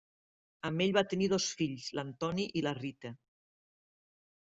[0.69, 3.13] Amb ell va tenir dos fills: l'Antoni i la Rita.